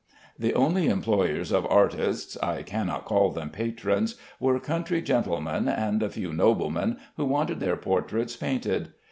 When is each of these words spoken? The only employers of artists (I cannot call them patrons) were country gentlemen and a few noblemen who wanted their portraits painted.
The 0.39 0.55
only 0.55 0.87
employers 0.87 1.51
of 1.51 1.67
artists 1.69 2.35
(I 2.41 2.63
cannot 2.63 3.05
call 3.05 3.29
them 3.29 3.51
patrons) 3.51 4.15
were 4.39 4.59
country 4.59 4.99
gentlemen 5.03 5.67
and 5.67 6.01
a 6.01 6.09
few 6.09 6.33
noblemen 6.33 6.97
who 7.17 7.25
wanted 7.25 7.59
their 7.59 7.77
portraits 7.77 8.35
painted. 8.35 8.93